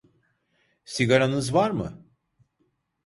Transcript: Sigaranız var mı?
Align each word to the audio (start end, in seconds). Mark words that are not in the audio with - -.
Sigaranız 0.85 1.53
var 1.53 1.71
mı? 1.71 2.05